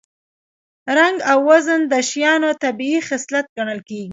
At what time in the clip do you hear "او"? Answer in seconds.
1.31-1.37